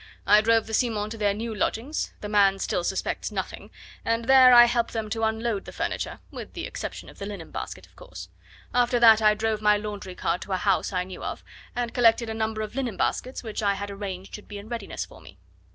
[0.25, 3.69] I drove the Simons to their new lodgings the man still suspects nothing
[4.03, 7.51] and there I helped them to unload the furniture with the exception of the linen
[7.51, 8.27] basket, of course.
[8.73, 11.43] After that I drove my laundry cart to a house I knew of
[11.75, 15.05] and collected a number of linen baskets, which I had arranged should be in readiness
[15.05, 15.37] for me.